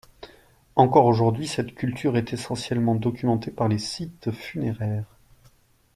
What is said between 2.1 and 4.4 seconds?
est essentiellement documentée par les sites